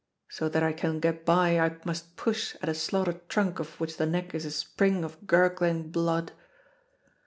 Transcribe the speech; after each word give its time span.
So 0.29 0.49
that 0.49 0.63
I 0.63 0.73
can 0.73 0.99
get 0.99 1.25
by, 1.25 1.59
I 1.59 1.77
must 1.85 2.15
push 2.15 2.55
at 2.59 2.67
a 2.67 2.73
slaughtered 2.73 3.29
trunk 3.29 3.59
of 3.59 3.79
which 3.79 3.97
the 3.97 4.07
neck 4.07 4.33
is 4.33 4.45
a 4.45 4.49
spring 4.51 5.03
of 5.03 5.27
gurgling 5.27 5.91
blood. 5.91 6.31